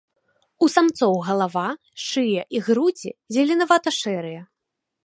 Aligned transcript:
У 0.67 0.69
самцоў 0.75 1.13
галава, 1.27 1.67
шыя 2.07 2.41
і 2.59 2.63
грудзі 2.71 3.09
зеленавата-шэрыя. 3.39 4.41